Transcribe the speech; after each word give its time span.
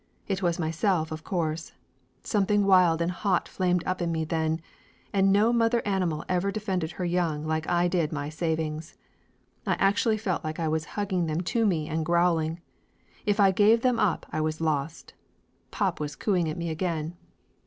It 0.27 0.41
was 0.41 0.57
myself 0.57 1.11
of 1.11 1.23
course. 1.23 1.73
Something 2.23 2.65
wild 2.65 3.03
and 3.03 3.11
hot 3.11 3.47
flamed 3.47 3.83
up 3.85 4.01
in 4.01 4.11
me 4.11 4.25
then, 4.25 4.59
and 5.13 5.31
no 5.31 5.53
mother 5.53 5.83
animal 5.85 6.25
ever 6.27 6.51
defended 6.51 6.93
her 6.93 7.05
young 7.05 7.45
like 7.45 7.69
I 7.69 7.87
did 7.87 8.11
my 8.11 8.27
savings. 8.29 8.97
I 9.67 9.73
actually 9.75 10.17
felt 10.17 10.43
like 10.43 10.59
I 10.59 10.67
was 10.67 10.85
hugging 10.97 11.27
them 11.27 11.41
to 11.41 11.67
me 11.67 11.87
and 11.87 12.03
growl 12.03 12.39
ing. 12.39 12.61
If 13.27 13.39
I 13.39 13.51
give 13.51 13.81
them 13.81 13.99
up 13.99 14.25
I 14.31 14.41
was 14.41 14.59
lost. 14.59 15.13
Pop 15.69 15.99
was 15.99 16.15
cooing 16.15 16.49
at 16.49 16.57
me 16.57 16.69
again. 16.71 17.15